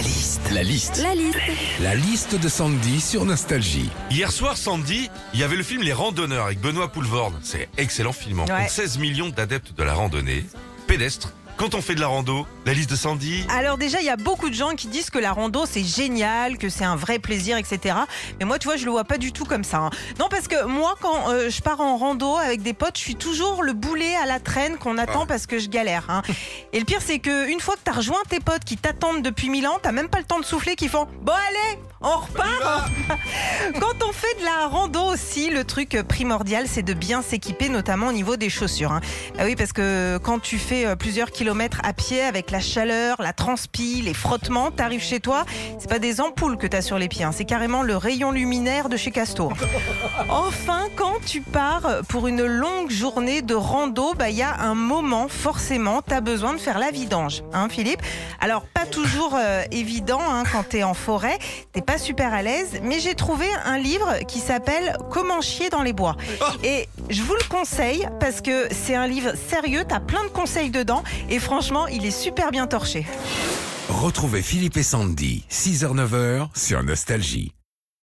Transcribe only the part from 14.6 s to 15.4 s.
qui disent que la